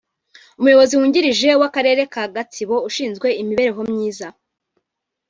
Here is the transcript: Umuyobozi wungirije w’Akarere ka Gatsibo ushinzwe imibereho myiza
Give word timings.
Umuyobozi 0.59 0.93
wungirije 0.99 1.49
w’Akarere 1.61 2.01
ka 2.13 2.23
Gatsibo 2.35 2.75
ushinzwe 2.89 3.27
imibereho 3.41 3.81
myiza 3.91 4.27